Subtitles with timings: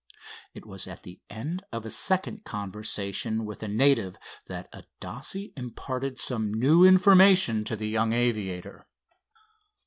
[0.55, 6.17] It was at the end of a second conversation with the native that Adasse imparted
[6.17, 8.87] some new information to the young aviator.